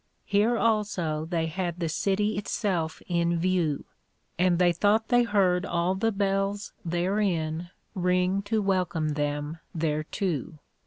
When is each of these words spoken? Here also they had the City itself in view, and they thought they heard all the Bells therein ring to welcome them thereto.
Here 0.25 0.57
also 0.57 1.25
they 1.25 1.45
had 1.45 1.79
the 1.79 1.87
City 1.87 2.35
itself 2.35 3.03
in 3.07 3.37
view, 3.37 3.85
and 4.39 4.57
they 4.57 4.73
thought 4.73 5.09
they 5.09 5.21
heard 5.21 5.63
all 5.63 5.93
the 5.93 6.11
Bells 6.11 6.73
therein 6.83 7.69
ring 7.93 8.41
to 8.49 8.63
welcome 8.63 9.09
them 9.09 9.59
thereto. 9.77 10.57